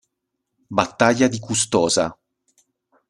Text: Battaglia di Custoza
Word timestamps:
Battaglia 0.71 1.27
di 1.27 1.37
Custoza 1.37 2.17